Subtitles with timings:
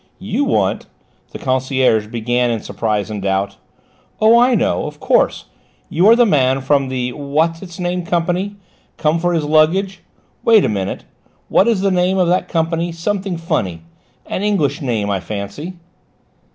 [0.17, 0.87] "You want"
[1.31, 3.57] the concierge began in surprise and doubt.
[4.19, 5.45] "Oh, I know; of course
[5.89, 8.55] you are the man from the what's its name company,
[8.97, 9.99] come for his luggage?
[10.43, 11.03] Wait a bit;
[11.49, 12.91] what is the name of that company?
[12.91, 13.83] Something funny
[14.25, 15.73] an English name, I fancy."